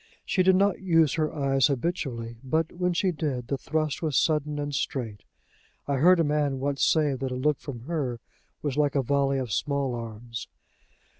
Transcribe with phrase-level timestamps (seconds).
[0.25, 4.57] She did not use her eyes habitually, but, when she did, the thrust was sudden
[4.57, 5.25] and straight.
[5.87, 8.19] I heard a man once say that a look from her
[8.63, 10.47] was like a volley of small arms.